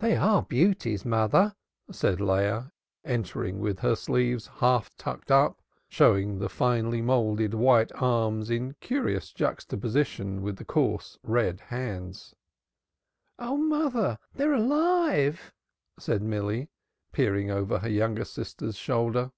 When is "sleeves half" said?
3.96-4.94